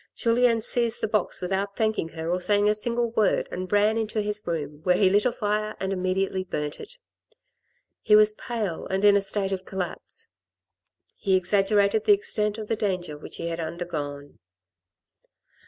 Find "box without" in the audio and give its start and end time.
1.07-1.75